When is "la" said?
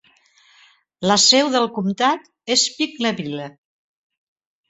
1.11-1.17